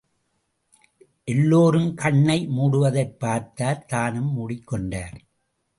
[1.23, 5.21] எல்லோரும் கண்ணை மூடுவதைப் பார்த்தார் தானும் மூடிக் கொண்டார்.